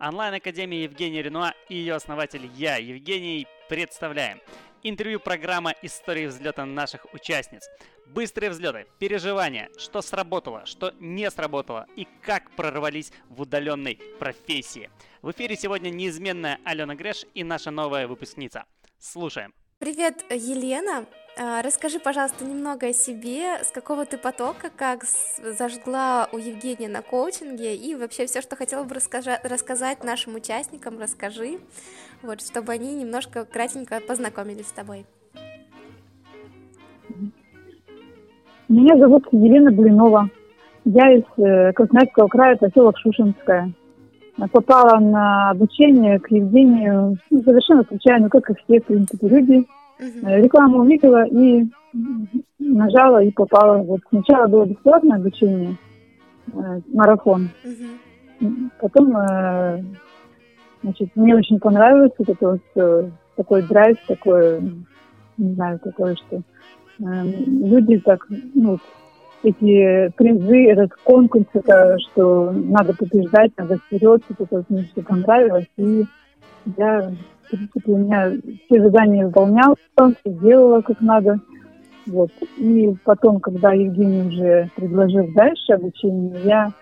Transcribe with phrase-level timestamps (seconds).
[0.00, 4.40] Онлайн-академия Евгения Ренуа и ее основатель я, Евгений, представляем.
[4.84, 7.68] Интервью программа «Истории взлета наших участниц».
[8.06, 14.88] Быстрые взлеты, переживания, что сработало, что не сработало и как прорвались в удаленной профессии.
[15.20, 18.66] В эфире сегодня неизменная Алена Греш и наша новая выпускница.
[19.00, 19.52] Слушаем.
[19.80, 21.06] Привет, Елена.
[21.40, 27.00] А, расскажи, пожалуйста, немного о себе, с какого ты потока, как зажгла у Евгения на
[27.00, 31.58] коучинге, и вообще все, что хотела бы рассказать нашим участникам, расскажи,
[32.24, 35.06] вот, чтобы они немножко кратенько познакомились с тобой.
[38.68, 40.28] Меня зовут Елена Блинова.
[40.84, 43.72] Я из э, Красноярского края, поселок Шушинская.
[44.50, 49.64] Попала на обучение к Евгению ну, совершенно случайно, как и все, в принципе, люди–
[49.98, 50.28] Угу.
[50.28, 51.66] Рекламу увидела и
[52.58, 53.78] нажала и попала.
[53.78, 55.76] Вот сначала было бесплатное обучение,
[56.52, 57.50] э, марафон.
[57.64, 58.70] Угу.
[58.80, 59.82] Потом, э,
[60.82, 64.60] значит, мне очень понравилось вот это вот э, такой драйв, такой,
[65.36, 66.42] не знаю, такое, что
[67.00, 68.78] э, люди так, ну,
[69.42, 75.68] эти призы, этот конкурс, это что надо побеждать, надо вперед, это вот мне все понравилось.
[75.76, 76.04] И
[76.76, 77.12] я
[77.48, 78.32] в принципе, у меня
[78.66, 81.40] все задания выполняла, все делала как надо.
[82.06, 82.30] Вот.
[82.56, 86.72] И потом, когда Евгений уже предложил дальше обучение, я,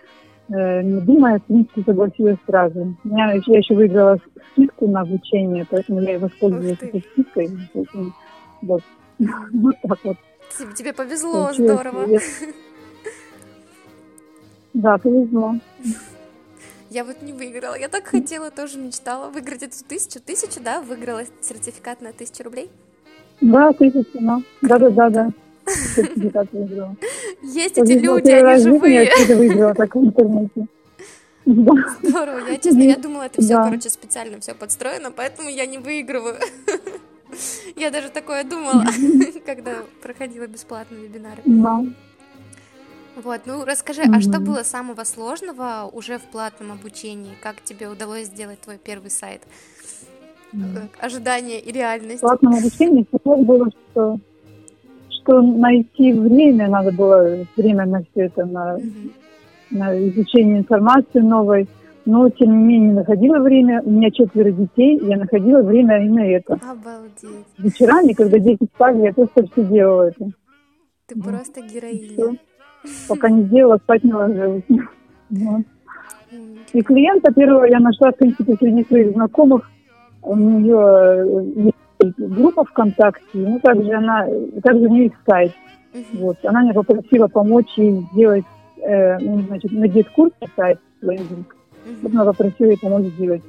[0.48, 2.96] э, не думая, в принципе, согласилась сразу.
[3.04, 4.18] Я, я еще выиграла
[4.52, 7.50] скидку на обучение, поэтому я и воспользовалась этой скидкой.
[8.62, 8.82] Вот.
[9.52, 10.16] вот так вот.
[10.74, 11.80] Тебе повезло, Получилось.
[11.80, 12.06] здорово.
[14.74, 15.54] Да, повезло.
[16.96, 17.78] Я вот не выиграла.
[17.78, 20.18] Я так хотела, тоже мечтала выиграть эту тысячу.
[20.18, 22.70] Тысячу, да, выиграла сертификат на тысячу рублей?
[23.42, 24.40] Да, тысячу, да.
[24.62, 25.30] Да-да-да, да.
[25.66, 26.96] Сертификат выиграла.
[27.42, 29.10] Есть эти люди, они живые.
[29.28, 30.66] Я выиграла так в интернете.
[31.44, 32.48] Здорово.
[32.48, 36.38] Я, честно, я думала, это все, короче, специально все подстроено, поэтому я не выигрываю.
[37.76, 38.86] Я даже такое думала,
[39.44, 41.42] когда проходила бесплатные вебинары.
[41.44, 41.84] Да.
[43.16, 44.16] Вот, ну расскажи, mm-hmm.
[44.16, 47.32] а что было самого сложного уже в платном обучении?
[47.42, 49.40] Как тебе удалось сделать твой первый сайт?
[50.52, 50.88] Mm-hmm.
[51.00, 52.18] Ожидания и реальность.
[52.18, 54.18] В платном обучении было, что,
[55.08, 59.12] что найти время, надо было время на все это, на, mm-hmm.
[59.70, 61.68] на изучение информации новой.
[62.04, 63.82] Но, тем не менее, находила время.
[63.82, 66.54] У меня четверо детей, я находила время и на это.
[66.54, 67.46] Обалдеть.
[67.58, 70.30] Вечерами, когда дети спали, я просто все делала это.
[71.06, 72.38] Ты просто героиня.
[73.08, 74.64] Пока не сделала, спать не ложилась.
[75.28, 75.62] Вот.
[76.72, 79.68] И клиента первого я нашла, в принципе, среди своих знакомых.
[80.22, 84.26] У нее есть группа ВКонтакте, ну, также она,
[84.62, 85.52] также у нее есть сайт.
[86.12, 86.36] Вот.
[86.44, 88.44] Она меня попросила помочь ей сделать,
[88.82, 91.56] э, ну, значит, на дискурсе сайт, лендинг.
[92.02, 93.42] Вот она попросила ей помочь сделать.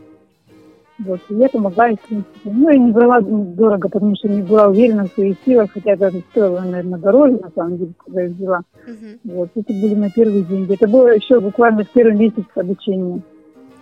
[0.99, 2.39] Вот, и я помогла, в принципе.
[2.45, 6.11] Ну, я не брала дорого, потому что не была уверена в своих силах, хотя это
[6.31, 8.61] стоило, наверное, дороже, на самом деле, когда я взяла.
[8.87, 9.19] Uh-huh.
[9.25, 10.73] Вот, это были на первые деньги.
[10.73, 13.21] Это было еще буквально в первый месяц обучения.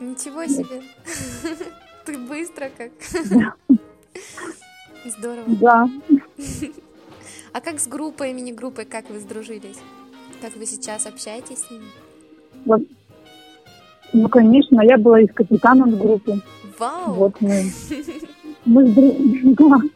[0.02, 0.82] Ничего себе!
[2.06, 2.92] Ты быстро как.
[5.06, 5.46] Здорово.
[5.48, 5.90] Да.
[7.54, 9.80] А как с группой, мини-группой, как вы сдружились?
[10.42, 11.86] Как вы сейчас общаетесь с ними?
[12.66, 12.82] Вот.
[14.12, 16.42] Ну, конечно, я была их капитаном группы.
[16.80, 17.14] Вау!
[17.14, 17.64] Вот мы.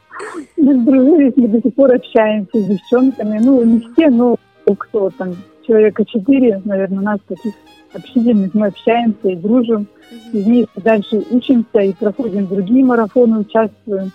[0.58, 3.40] Мы, сдружились, мы до сих пор общаемся с девчонками.
[3.42, 4.36] Ну, не все, но
[4.78, 5.36] кто там,
[5.66, 7.54] человека четыре, наверное, нас таких
[7.94, 8.54] общительных.
[8.54, 9.88] Мы общаемся и дружим.
[10.34, 14.12] И вместе дальше учимся и проходим другие марафоны, участвуем.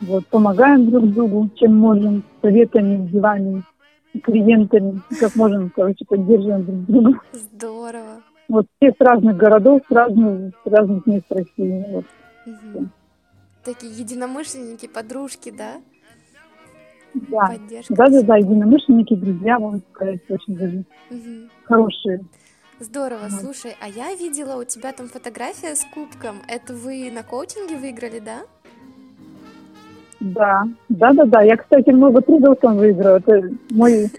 [0.00, 3.62] Вот, помогаем друг другу, чем можем, советами, делами,
[4.22, 7.20] клиентами, как можем, короче, поддерживаем друг друга.
[7.32, 8.22] Здорово.
[8.48, 11.84] Вот все с разных городов, с разных, с разных мест России.
[11.88, 12.04] Вот.
[12.46, 12.88] Угу.
[13.64, 15.80] Такие единомышленники, подружки, да?
[17.14, 17.46] Да.
[17.46, 17.94] Поддержка.
[17.94, 21.48] Да, да, да, единомышленники, друзья, можно сказать, очень даже угу.
[21.64, 22.20] хорошие.
[22.80, 23.40] Здорово, вот.
[23.40, 26.42] слушай, а я видела у тебя там фотография с кубком.
[26.48, 28.40] Это вы на коучинге выиграли, да?
[30.20, 31.42] Да, да, да, да.
[31.42, 33.18] Я, кстати, много трудов там выиграла.
[33.18, 34.10] Это мой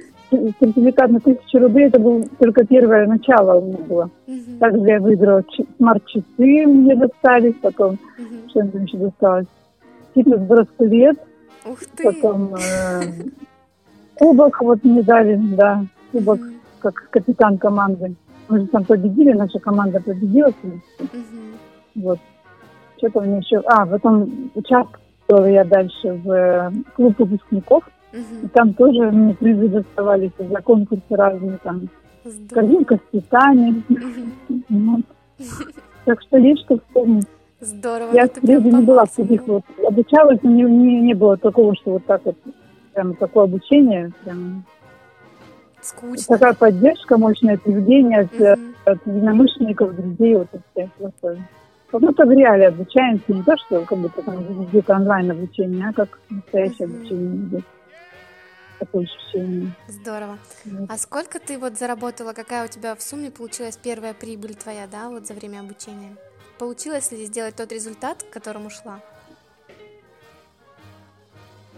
[0.59, 4.09] сертификат на тысячу рублей, это было только первое начало у меня было.
[4.27, 4.57] Uh-huh.
[4.59, 5.43] Также я выиграла
[5.77, 8.49] смарт-часы, мне достались, потом uh-huh.
[8.49, 9.47] что мне еще досталось?
[10.13, 11.17] Фитнес-браслет,
[12.03, 13.01] потом э,
[14.15, 16.53] кубок вот мне дали, да, кубок uh-huh.
[16.79, 18.15] как капитан команды.
[18.47, 20.49] Мы же там победили, наша команда победила.
[20.49, 21.29] Uh-huh.
[21.95, 22.19] Вот.
[22.97, 23.61] Что-то мне еще...
[23.65, 27.83] А, потом участвовала я дальше в э, клуб выпускников.
[28.15, 28.49] Угу.
[28.53, 31.89] там тоже мне призы доставались за конкурсы разные, там
[32.23, 32.47] Здорово.
[32.53, 33.83] корзинка с питанием.
[33.89, 34.61] Угу.
[34.69, 35.01] Вот.
[36.05, 37.27] Так что есть что вспомнить.
[37.59, 38.13] Здорово.
[38.13, 39.63] Я ну прежде не была в таких максимуму.
[39.77, 42.35] вот, обучалась, но не, не, не было такого, что вот так вот,
[42.93, 44.63] прям такое обучение, прям
[45.81, 46.37] Скучно.
[46.37, 48.75] такая поддержка, поведение от, Мгм.
[48.85, 51.37] от единомышленников, друзей, вот это просто.
[51.91, 55.93] Как будто в реале обучаемся, не то, что как будто там где-то онлайн обучение, а
[55.93, 57.63] как настоящее обучение идет.
[58.85, 59.71] Такое ощущение.
[59.87, 60.37] Здорово.
[60.65, 60.89] Вот.
[60.89, 65.09] А сколько ты вот заработала, какая у тебя в сумме получилась первая прибыль твоя, да,
[65.09, 66.15] вот за время обучения?
[66.59, 68.99] Получилось ли сделать тот результат, к которому шла?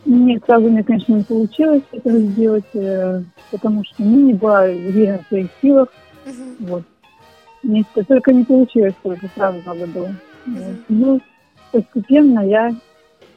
[0.05, 5.23] Нет, сразу мне, конечно, не получилось этого сделать, э, потому что ну, не была уверена
[5.23, 5.89] в своих силах.
[6.25, 6.55] Мгм.
[6.59, 6.83] Вот.
[7.63, 10.15] Мне это только не получилось, только сразу надо было.
[10.45, 10.55] Вот.
[10.55, 10.85] Мгм.
[10.89, 11.21] Ну,
[11.71, 12.75] постепенно я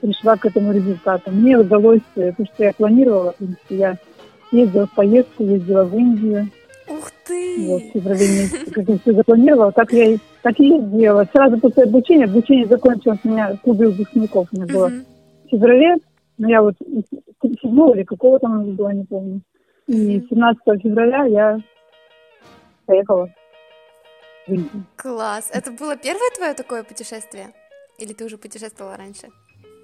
[0.00, 1.31] пришла к этому результату.
[1.31, 3.32] Мне удалось э, то, что я планировала.
[3.32, 3.99] В принципе, я
[4.52, 6.49] ездила в поездку, ездила в Индию.
[6.88, 7.67] Ух ты!
[7.69, 11.26] Вот, в феврале месяце, как я все запланировала, так я, так и сделала.
[11.32, 14.49] Сразу после обучения, обучение закончилось у меня в клубе выпускников.
[14.52, 15.05] У меня было Мгм.
[15.44, 15.97] в феврале,
[16.38, 16.75] ну я вот
[17.43, 19.41] 7 или какого там оно было, не помню.
[19.87, 20.29] И Мгм.
[20.29, 21.58] 17 февраля я
[22.87, 23.29] поехала
[24.47, 24.85] в Индию.
[24.97, 25.50] Класс!
[25.52, 27.49] Это было первое твое такое путешествие?
[27.99, 29.29] Или ты уже путешествовала раньше?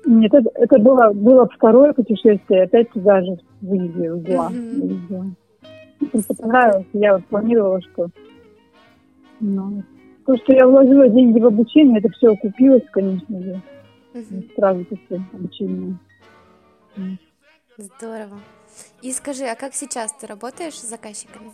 [0.07, 4.23] Нет, это, это было, было второе путешествие, опять туда же, в Индию.
[4.71, 5.35] Мне
[6.13, 8.09] Просто понравилось, я вот планировала, что...
[9.41, 9.83] Ну,
[10.25, 13.63] то, что я вложила деньги в обучение, это все окупилось, конечно же,
[14.15, 14.45] Мгм.
[14.55, 15.99] сразу после обучения.
[17.77, 18.39] Здорово.
[19.03, 21.51] И скажи, а как сейчас ты работаешь с заказчиками?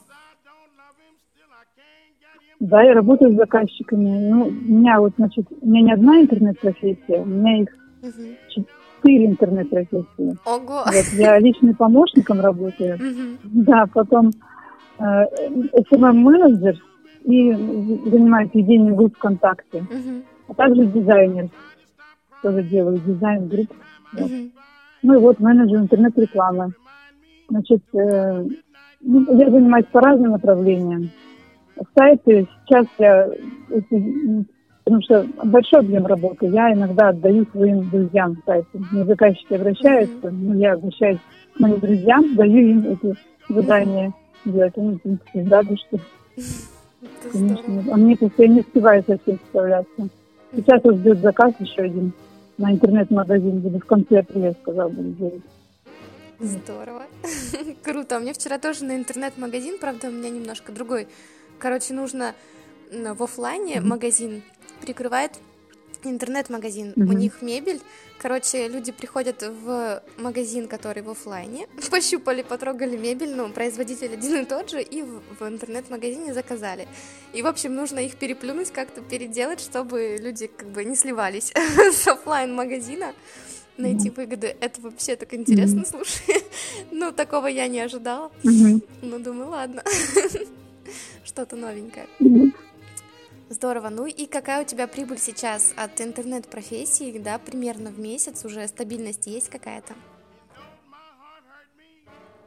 [2.60, 4.30] Да, я работаю с заказчиками.
[4.30, 7.81] Ну, у меня вот, значит, у меня не одна интернет-профессия, у меня их
[8.48, 10.36] Четыре интернет-профессии.
[10.44, 10.82] Ого!
[10.86, 12.96] Вот, я личным помощником работаю.
[12.98, 13.38] Мгм.
[13.44, 14.30] Да, потом
[14.98, 15.02] э,
[15.90, 16.76] SMM-менеджер
[17.24, 20.22] и занимаюсь ведением групп ВКонтакте, Мгм.
[20.48, 21.48] а также дизайнер.
[22.42, 23.72] Тоже делаю дизайн групп.
[24.12, 24.30] Вот.
[24.30, 24.52] Мгм.
[25.02, 26.72] Ну и вот менеджер интернет-рекламы.
[27.48, 28.46] Значит, э,
[29.00, 31.10] ну, я занимаюсь по разным направлениям.
[31.96, 33.28] Сайты сейчас я,
[34.84, 38.78] потому что большой объем работы, я иногда отдаю своим друзьям сайты.
[38.90, 41.20] Мне заказчики обращаются, ну, я обращаюсь
[41.54, 43.14] к моим друзьям, даю им эти
[43.48, 44.12] задания
[44.44, 44.76] делать.
[44.76, 45.98] Они, в принципе, рады, что,
[47.32, 50.08] конечно, а мне просто я не успеваю со всем справляться.
[50.54, 52.12] Сейчас вот ждет заказ еще один
[52.58, 55.42] на интернет-магазин, буду в конце апреля, сказал, буду делать.
[56.38, 57.02] Здорово.
[57.82, 58.18] Круто.
[58.18, 61.06] У меня вчера тоже на интернет-магазин, правда, у меня немножко другой.
[61.58, 62.34] Короче, нужно
[62.90, 64.42] в оффлайне магазин
[64.82, 65.32] прикрывает
[66.04, 66.92] интернет-магазин.
[66.96, 67.18] У Мгм.
[67.18, 67.80] них мебель.
[68.18, 74.44] Короче, люди приходят в магазин, который в оффлайне, пощупали, потрогали мебель, ну, производитель один и
[74.44, 76.86] тот же, и в, в интернет-магазине заказали.
[77.32, 81.52] И, в общем, нужно их переплюнуть, как-то переделать, чтобы люди как бы не сливались
[81.92, 83.12] с оффлайн магазина
[83.76, 84.56] найти выгоды.
[84.60, 86.42] Это вообще так интересно, слушай.
[86.90, 88.30] Ну, такого я не ожидала.
[88.42, 88.82] Мгм.
[89.02, 89.82] Ну, думаю, ладно.
[91.24, 92.06] Что-то новенькое.
[92.18, 92.51] Мгм.
[93.52, 93.90] Здорово.
[93.90, 99.26] Ну и какая у тебя прибыль сейчас от интернет-профессии, да, примерно в месяц уже стабильность
[99.26, 99.92] есть какая-то?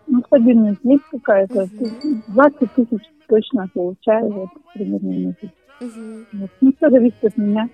[0.07, 1.69] Ну, стабильность есть какая-то.
[1.79, 2.23] Мгм.
[2.27, 5.49] 20 тысяч точно получаю вот, примерно в месяц.
[5.79, 6.27] Мгм.
[6.33, 6.51] Вот.
[6.61, 7.69] Ну, все зависит от меня.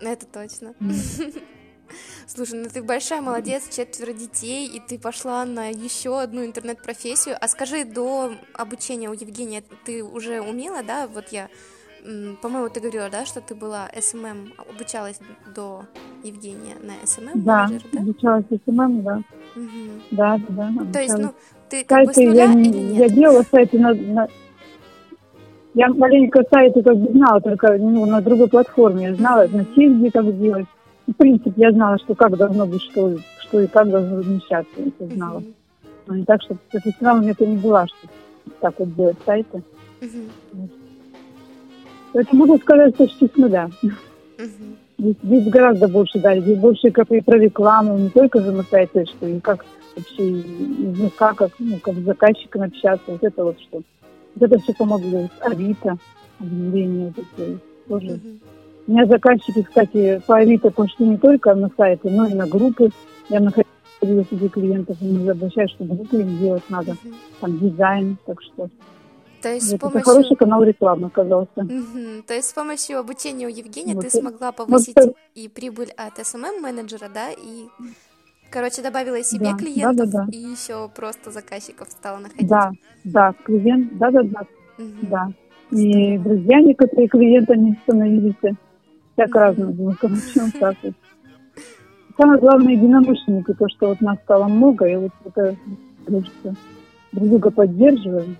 [0.00, 0.74] Это точно.
[2.26, 7.36] Слушай, ну ты большая молодец, четверо детей, и ты пошла на еще одну интернет-профессию.
[7.40, 11.06] А скажи, до обучения у Евгения ты уже умела, да?
[11.06, 11.48] Вот я,
[12.42, 15.18] по-моему, ты говорила, да, что ты была СММ, обучалась
[15.54, 15.84] до
[16.22, 18.00] Евгения на СММ Да, менеджера, да?
[18.00, 19.20] обучалась СММ, да.
[19.56, 20.02] Мгм.
[20.10, 20.92] Да, да, да.
[20.92, 21.32] То есть, ну,
[21.70, 23.14] ты как бы с сайты нуля я, или я нет?
[23.14, 24.28] делала сайты на, на-
[25.72, 29.08] Я маленько сайты как бы знала, только ну, на другой платформе.
[29.08, 30.66] Я знала на Тильде как делать.
[31.06, 34.72] В принципе, я знала, что как должно быть, что, что и как должно размещаться.
[34.76, 35.38] Я это знала.
[35.40, 35.54] Мгм.
[36.06, 38.08] Но не так, что профессионалом это не была, что
[38.60, 39.62] так вот делать сайты.
[40.02, 40.30] Мгм.
[42.14, 43.68] Это можно сказать почти с нуля.
[43.82, 44.76] Мгм.
[44.98, 48.62] Здесь, здесь гораздо больше, да, здесь больше как и про рекламу, не только же на
[48.62, 49.64] сайте, что и как
[49.96, 53.82] вообще языка, как, ну, как с заказчиком общаться, вот это вот что.
[54.36, 55.28] Вот это все помогло.
[55.40, 55.96] Авито,
[56.38, 58.20] объявления вот тоже.
[58.86, 62.90] У меня заказчики, кстати, по Авито пошли не только на сайты, но и на группы.
[63.28, 66.96] Я находила среди клиентов, они обращают, что группы им делать надо,
[67.40, 68.68] там дизайн, так что
[69.44, 70.04] То есть с вот это помощью...
[70.10, 71.50] хороший канал рекламы оказался.
[71.56, 72.22] Мгм.
[72.26, 76.18] То есть с помощью обучения у Евгения Вот ты смогла повысить это- и прибыль от
[76.18, 77.66] SMM менеджера, да, и,
[78.48, 80.32] короче, добавила и себе Да, клиентов, да-да-да.
[80.32, 82.48] и еще просто заказчиков стала находить.
[82.48, 82.72] Да,
[83.04, 84.46] да, клиент, да-да-да,
[84.78, 85.08] Мгм.
[85.10, 85.28] Да.
[85.72, 88.56] И друзья некоторые клиентами становились.
[89.12, 90.94] Всяко разное было, короче, вот так вот.
[92.16, 95.54] Самое главное, единомышленники, то, что вот нас стало много, и вот это,
[96.06, 96.54] кажется,
[97.12, 98.38] друг друга поддерживаем.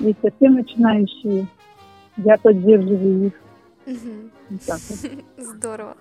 [0.00, 1.46] Есть совсем начинающие,
[2.16, 3.32] я поддерживаю их.
[4.50, 5.10] Вот так вот.
[5.36, 5.96] Здорово.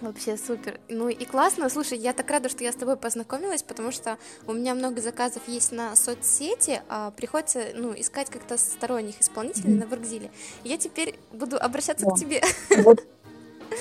[0.00, 0.80] Вообще супер.
[0.88, 1.68] Ну и классно.
[1.68, 5.42] Слушай, я так рада, что я с тобой познакомилась, потому что у меня много заказов
[5.46, 9.78] есть на соцсети, а приходится ну, искать как-то сторонних исполнителей mm-hmm.
[9.78, 10.30] на Воркзиле.
[10.64, 12.12] Я теперь буду обращаться да.
[12.12, 12.40] к тебе.
[12.82, 13.00] Вот.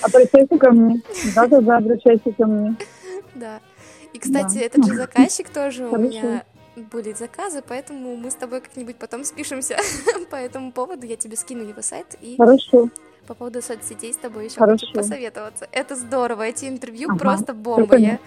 [0.03, 1.01] Обращайся ко мне.
[1.35, 2.75] Да-да-да, обращайся ко мне.
[3.35, 3.59] Да.
[4.13, 4.61] И, кстати, да.
[4.61, 6.43] этот же заказчик тоже у меня
[6.75, 9.77] были заказы, поэтому мы с тобой как-нибудь потом спишемся
[10.29, 11.05] по этому поводу.
[11.05, 12.89] Я тебе скину его сайт и Хорошо.
[13.27, 14.85] по поводу соцсетей с тобой еще Хорошо.
[14.85, 15.67] хочу посоветоваться.
[15.71, 17.19] Это здорово, эти интервью ага.
[17.19, 17.97] просто бомба.
[17.97, 18.19] Я...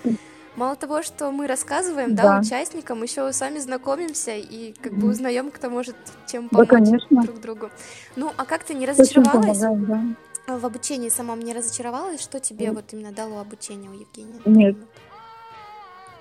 [0.56, 2.22] Мало того, что мы рассказываем, да.
[2.22, 5.96] да, участникам, еще сами знакомимся и как бы узнаем, кто может
[6.30, 6.68] чем помочь
[7.10, 7.70] да, друг другу.
[8.14, 9.58] Ну, а как ты не разочаровалась?
[9.58, 10.56] Помогает, да.
[10.58, 12.20] В обучении самом не разочаровалась?
[12.20, 14.40] Что тебе вот именно дало обучение у Евгения?
[14.44, 14.76] Нет,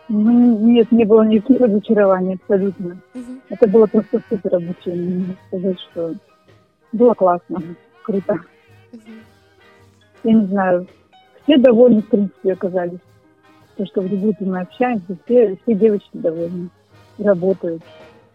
[0.10, 2.98] нет, не было никаких разочарований абсолютно.
[3.13, 3.39] Угу.
[3.50, 5.19] Это было просто супер обучение.
[5.19, 6.15] Могу сказать, что
[6.91, 7.62] было классно,
[8.03, 8.33] круто.
[8.91, 9.01] Угу.
[10.24, 10.88] Я не знаю,
[11.43, 13.00] все довольны, в принципе, оказались.
[13.77, 16.69] То, что в группе мы общаемся, все, все девочки довольны,
[17.17, 17.81] работают.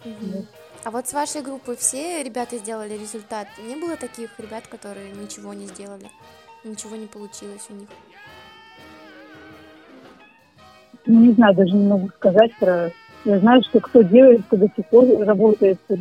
[0.04, 0.14] Угу.
[0.32, 0.44] Вот.
[0.84, 3.46] А вот с вашей группы все ребята сделали результат?
[3.66, 6.08] Не было таких ребят, которые ничего не сделали?
[6.64, 7.88] Ничего не получилось у них?
[11.08, 12.92] Ну, не знаю, даже не могу сказать про...
[13.24, 15.96] Я знаю, что кто делает, кто до сих пор работает с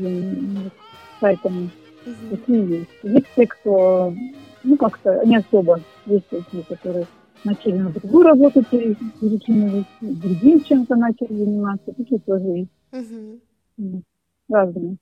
[1.19, 1.69] сайтами.
[2.05, 2.35] Угу.
[2.35, 2.89] Такие есть.
[3.03, 4.13] Есть те, кто,
[4.63, 5.79] ну, как-то не особо.
[6.05, 7.07] Есть такие, которые
[7.43, 11.93] начали на другую работу перекинулись, другим чем-то начали заниматься.
[11.93, 12.71] Такие тоже есть.
[12.91, 14.03] Угу.
[14.49, 14.97] Разные.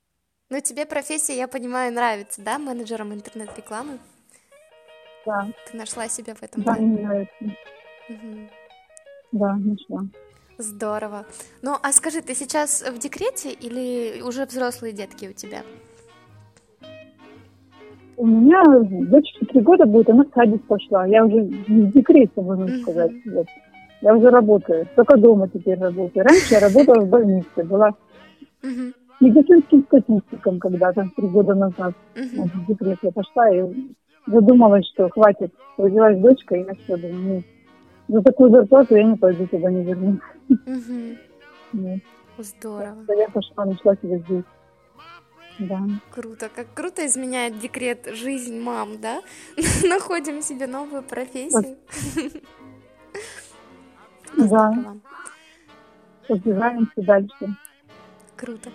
[0.49, 3.97] Ну, тебе профессия, я понимаю, нравится, да, менеджером интернет-рекламы?
[5.25, 5.47] Да.
[5.69, 6.61] Ты нашла себя в этом?
[6.61, 7.33] Да, мне нравится.
[8.09, 8.49] Угу.
[9.31, 10.05] Да, нашла.
[10.57, 11.25] Здорово.
[11.61, 15.63] Ну, а скажи, ты сейчас в декрете или уже взрослые детки у тебя?
[18.17, 18.63] У меня
[19.09, 21.05] дочке три года будет, она в садик пошла.
[21.05, 22.81] Я уже в декрете, можно uh-huh.
[22.81, 23.11] сказать.
[23.25, 23.47] Вот.
[24.01, 26.25] Я уже работаю, только дома теперь работаю.
[26.25, 27.89] Раньше я работала в больнице, была
[28.63, 28.93] uh-huh.
[29.19, 31.93] медицинским статистиком когда-то, три года назад.
[32.37, 33.65] Вот, в декрет я пошла и
[34.27, 35.53] задумалась, что хватит.
[35.77, 37.43] Родилась дочка, и я все думаю,
[38.07, 40.19] за такую зарплату я не пойду туда, не вернусь.
[40.49, 41.99] Угу.
[42.37, 43.05] Здорово.
[43.17, 44.43] Я пошла, нашла себя здесь.
[45.57, 45.79] Да.
[46.11, 49.21] Круто, как круто изменяет декрет жизнь мам, да?
[49.89, 51.77] Находим себе новую профессию.
[54.37, 54.73] Да.
[56.27, 57.55] Развиваемся дальше.
[58.35, 58.69] Круто.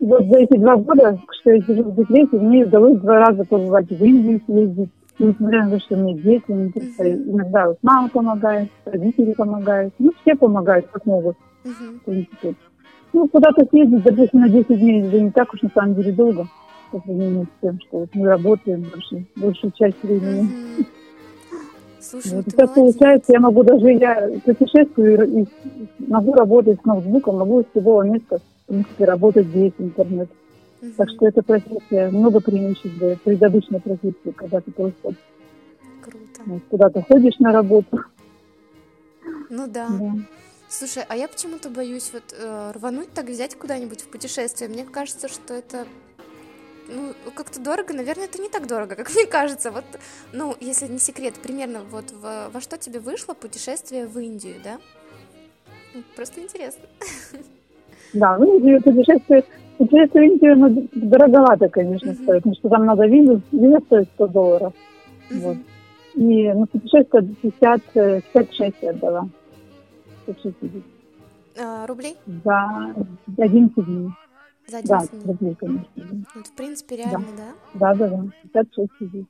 [0.00, 3.90] Вот за эти два года, что я сижу в декрете, мне удалось два раза побывать
[3.90, 9.94] в Индии съездить, несмотря на то, что меня дети, иногда вот мама помогает, родители помогают,
[9.98, 12.54] ну, все помогают, как могут, в принципе.
[13.12, 16.46] Ну, куда-то съездить, допустим, на 10 дней, это не так уж на самом деле долго,
[16.90, 20.48] по сравнению с тем, что вот мы работаем больше, большую часть времени.
[22.00, 25.46] Слушай, вот, ну так получается, я могу даже, я путешествую и
[26.06, 30.28] могу работать с ноутбуком, могу с любого места, в принципе, работать здесь, интернет.
[30.80, 30.92] Угу.
[30.96, 35.14] Так что эта профессия много преимуществ дает предыдущей профессии, когда ты просто
[36.02, 36.60] Круто.
[36.70, 38.04] куда-то ходишь на работу.
[39.50, 39.88] Ну да.
[39.88, 40.12] да.
[40.68, 44.68] Слушай, а я почему-то боюсь вот э, рвануть так взять куда-нибудь в путешествие.
[44.68, 45.86] Мне кажется, что это
[46.88, 49.70] ну, как-то дорого, наверное, это не так дорого, как мне кажется.
[49.70, 49.84] Вот,
[50.32, 54.78] ну, если не секрет, примерно вот в, во что тебе вышло путешествие в Индию, да?
[55.94, 56.84] Ну, просто интересно.
[58.14, 59.44] Да, Индию путешествие
[59.78, 62.22] Путешествие в Индию ну, дороговато, конечно, mm-hmm.
[62.22, 64.72] стоит, потому что там надо визу, виза стоит 100 долларов.
[65.30, 65.40] Mm-hmm.
[65.40, 65.56] Вот.
[66.14, 67.82] И на путешествие 50,
[68.32, 69.28] 56 я отдала.
[70.24, 70.82] 160.
[71.60, 72.16] А, рублей?
[72.44, 72.94] За
[73.38, 74.10] 11 дней.
[74.66, 75.26] За 11 да, дней?
[75.26, 76.24] рублей, конечно.
[76.34, 77.94] Вот, в принципе, реально, да?
[77.94, 78.24] Да, да, да.
[78.52, 79.26] 56 тысяч.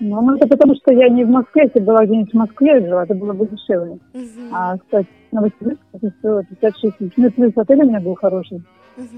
[0.00, 3.04] Ну, ну, это потому, что я не в Москве, если была где-нибудь в Москве жила,
[3.04, 3.98] это было бы дешевле.
[4.14, 4.50] Uh-huh.
[4.50, 7.12] А, кстати, Новосибирск это стоило 56 тысяч.
[7.16, 8.62] Ну, плюс отель у меня был хороший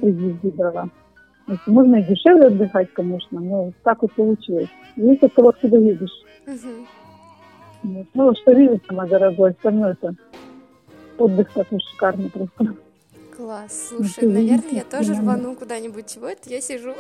[0.01, 0.89] приезде брала.
[1.49, 4.69] Если можно и дешевле отдыхать, конечно, но так вот получилось.
[4.97, 6.23] Есть от того, откуда едешь.
[6.47, 6.87] Угу.
[7.83, 8.07] Вот.
[8.15, 10.15] Ну, что видишь, самое дорогое, остальное это
[11.19, 12.77] отдых такой шикарный просто.
[13.37, 16.17] Класс, слушай, ну, наверное, я тоже рвану куда-нибудь.
[16.17, 16.95] Это я сижу?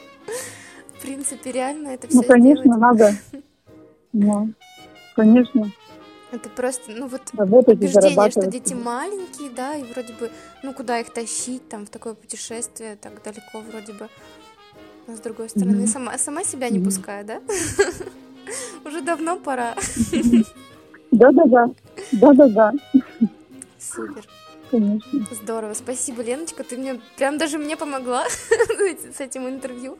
[0.98, 3.12] В принципе, реально это все Ну, конечно, надо.
[4.12, 4.48] Ну,
[5.14, 5.70] конечно.
[6.32, 10.30] Это просто, ну вот Работать убеждение, что дети маленькие, да, и вроде бы,
[10.62, 14.08] ну куда их тащить там в такое путешествие так далеко вроде бы.
[15.06, 15.86] Но с другой стороны, mm-hmm.
[15.86, 16.84] сама, сама себя не mm-hmm.
[16.84, 17.40] пускаю, да?
[18.84, 19.74] Уже давно пора.
[21.10, 21.70] Да-да-да.
[22.12, 22.72] Да-да-да.
[23.78, 24.24] Супер.
[24.70, 25.26] Конечно.
[25.32, 25.74] Здорово.
[25.74, 26.62] Спасибо, Леночка.
[26.62, 28.24] Ты мне прям даже мне помогла
[29.16, 29.98] с этим интервью.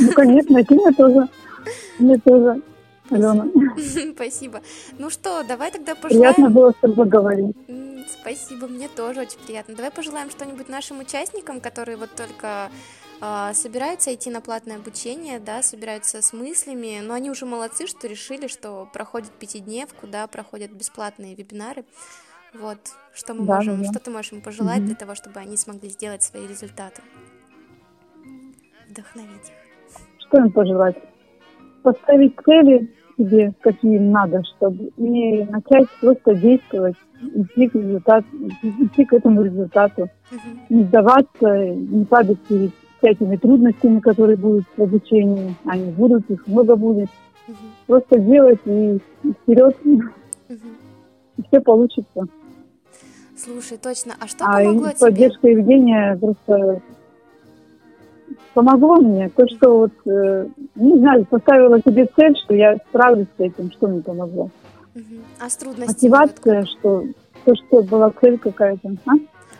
[0.00, 1.28] Ну, конечно, и мне тоже.
[1.98, 2.60] Мне тоже.
[3.10, 3.46] Алена.
[4.14, 4.62] Спасибо.
[4.98, 6.34] Ну что, давай тогда пожелаем...
[6.34, 7.56] Приятно было с тобой говорить.
[8.20, 9.74] Спасибо, мне тоже очень приятно.
[9.74, 12.70] Давай пожелаем что-нибудь нашим участникам, которые вот только
[13.20, 18.06] э, собираются идти на платное обучение, да, собираются с мыслями, но они уже молодцы, что
[18.06, 21.84] решили, что проходят пятидневку, да, проходят бесплатные вебинары.
[22.54, 22.78] Вот,
[23.12, 23.90] что мы да, можем, да.
[23.90, 24.86] что ты можешь им пожелать угу.
[24.86, 27.02] для того, чтобы они смогли сделать свои результаты?
[28.88, 29.98] Вдохновить их.
[30.18, 30.96] Что им пожелать?
[31.84, 38.26] Поставить цели себе, какие им надо, чтобы и начать просто действовать, идти к результату,
[38.62, 40.08] идти к этому результату,
[40.70, 46.74] не сдаваться, не падать перед всякими трудностями, которые будут в обучении, они будут, их много
[46.74, 47.10] будет.
[47.86, 52.26] Просто делать и, и вперед, и все получится.
[53.36, 54.14] Слушай, точно.
[54.18, 55.00] А что а помогло тебе?
[55.00, 56.80] Поддержка Евгения просто
[58.54, 59.28] помогло мне.
[59.28, 60.46] То, что вот, э,
[60.76, 64.50] не знаю, поставила себе цель, что я справлюсь с этим, что мне помогло.
[64.94, 65.02] Угу.
[65.40, 65.94] А с трудностями?
[65.94, 66.68] Мотивация, вот...
[66.68, 67.04] что
[67.44, 68.96] то, что была цель какая-то.
[69.06, 69.12] А?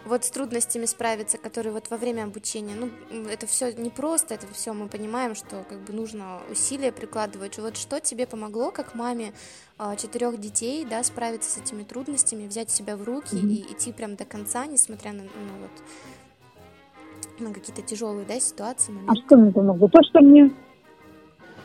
[0.05, 2.91] вот с трудностями справиться, которые вот во время обучения, ну,
[3.29, 7.59] это все непросто, это все мы понимаем, что как бы нужно усилия прикладывать.
[7.59, 9.33] Вот что тебе помогло, как маме
[9.79, 13.49] а, четырех детей, да, справиться с этими трудностями, взять себя в руки mm-hmm.
[13.49, 15.29] и идти прям до конца, несмотря на, ну,
[15.63, 15.71] вот,
[17.39, 18.93] на какие-то тяжелые, да, ситуации.
[18.93, 19.13] Моменты.
[19.13, 19.89] А что мне помогло?
[19.89, 20.51] То, что мне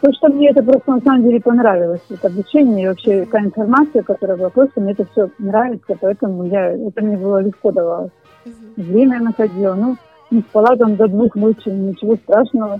[0.02, 4.02] то, что мне это просто на самом деле понравилось, это обучение и вообще та информация,
[4.02, 8.12] которая была, просто мне это все нравится, поэтому я, это мне было легко давалось.
[8.46, 8.84] Угу.
[8.84, 9.74] Время находила.
[9.74, 9.98] Ну,
[10.32, 12.80] не спала там до двух ночи, ничего страшного.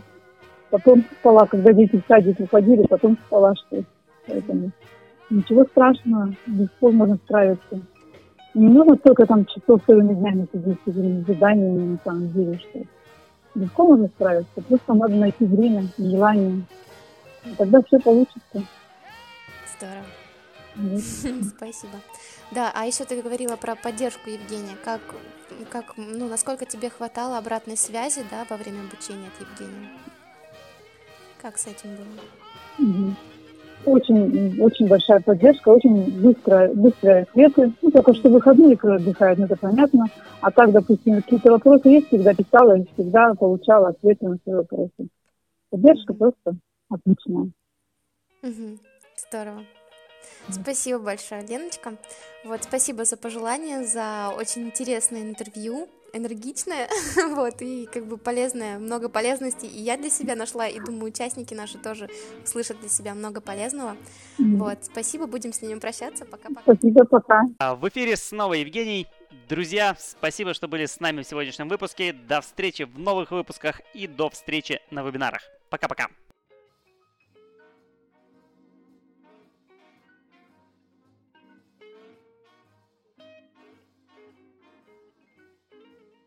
[0.70, 3.84] Потом спала, когда дети в садик уходили, потом спала, что
[4.30, 4.72] Поэтому
[5.30, 7.82] ничего страшного, легко можно справиться.
[8.54, 12.82] Не нужно столько там часов целыми днями сидеть с этими заданиями, на самом деле, что
[13.56, 14.62] легко можно справиться.
[14.68, 16.64] Просто надо найти время, желание.
[17.46, 18.64] И тогда все получится.
[19.78, 20.06] Здорово.
[21.56, 21.94] Спасибо.
[22.52, 24.76] Да, а еще ты говорила про поддержку Евгения.
[24.84, 25.02] Как,
[25.70, 29.90] как, ну, насколько тебе хватало обратной связи, да, во время обучения от Евгения?
[31.42, 33.16] Как с этим было?
[33.86, 37.74] Очень, очень большая поддержка, очень быстро, быстрые ответы.
[37.82, 40.06] Ну, только что выходные отдыхают, ну, это понятно.
[40.42, 45.08] А так, допустим, какие-то вопросы есть, всегда писала и всегда получала ответы на свои вопросы.
[45.70, 46.56] Поддержка просто
[46.90, 47.52] отличная.
[48.44, 48.80] Угу.
[49.30, 49.64] Здорово.
[50.50, 51.94] Спасибо большое, Леночка.
[52.44, 56.90] Вот, спасибо за пожелания, за очень интересное интервью, энергичное,
[57.36, 59.66] вот, и как бы полезное, много полезности.
[59.66, 62.10] И я для себя нашла, и думаю, участники наши тоже
[62.46, 63.96] слышат для себя много полезного.
[64.38, 66.62] Вот, спасибо, будем с ними прощаться, пока-пока.
[66.62, 67.44] Спасибо, пока.
[67.60, 69.08] А, в эфире снова Евгений.
[69.48, 72.14] Друзья, спасибо, что были с нами в сегодняшнем выпуске.
[72.14, 75.42] До встречи в новых выпусках и до встречи на вебинарах.
[75.70, 76.08] Пока-пока.